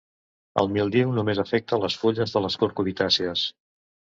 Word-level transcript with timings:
El 0.61 0.69
míldiu 0.77 1.11
només 1.17 1.41
afecta 1.43 1.79
les 1.83 1.99
fulles 2.05 2.35
de 2.39 2.43
les 2.47 2.59
cucurbitàcies. 2.65 3.47